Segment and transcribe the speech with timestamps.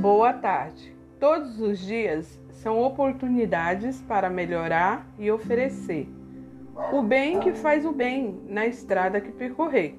[0.00, 0.96] Boa tarde.
[1.18, 6.08] Todos os dias são oportunidades para melhorar e oferecer
[6.90, 9.98] o bem que faz o bem na estrada que percorrer.